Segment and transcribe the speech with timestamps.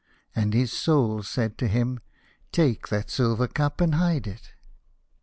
[0.35, 1.99] And his Soul said to him,"
[2.51, 4.53] Take that silver cup and hide it."